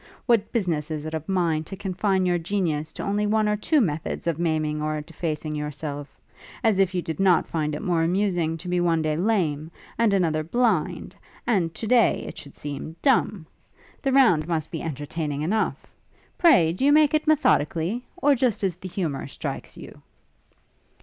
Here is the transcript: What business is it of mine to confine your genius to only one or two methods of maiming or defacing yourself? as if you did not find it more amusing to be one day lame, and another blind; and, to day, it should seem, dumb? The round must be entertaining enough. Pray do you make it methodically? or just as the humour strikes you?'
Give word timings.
What 0.25 0.51
business 0.51 0.89
is 0.89 1.05
it 1.05 1.13
of 1.13 1.29
mine 1.29 1.63
to 1.65 1.75
confine 1.75 2.25
your 2.25 2.39
genius 2.39 2.91
to 2.93 3.03
only 3.03 3.27
one 3.27 3.47
or 3.47 3.55
two 3.55 3.79
methods 3.79 4.25
of 4.25 4.39
maiming 4.39 4.81
or 4.81 4.99
defacing 5.01 5.53
yourself? 5.53 6.17
as 6.63 6.79
if 6.79 6.95
you 6.95 7.03
did 7.03 7.19
not 7.19 7.47
find 7.47 7.75
it 7.75 7.83
more 7.83 8.01
amusing 8.01 8.57
to 8.57 8.67
be 8.67 8.79
one 8.79 9.03
day 9.03 9.15
lame, 9.15 9.69
and 9.99 10.11
another 10.11 10.43
blind; 10.43 11.15
and, 11.45 11.75
to 11.75 11.85
day, 11.85 12.23
it 12.27 12.35
should 12.35 12.55
seem, 12.55 12.95
dumb? 13.03 13.45
The 14.01 14.11
round 14.11 14.47
must 14.47 14.71
be 14.71 14.81
entertaining 14.81 15.43
enough. 15.43 15.85
Pray 16.35 16.73
do 16.73 16.83
you 16.83 16.91
make 16.91 17.13
it 17.13 17.27
methodically? 17.27 18.03
or 18.17 18.33
just 18.33 18.63
as 18.63 18.77
the 18.77 18.87
humour 18.89 19.27
strikes 19.27 19.77
you?' 19.77 20.01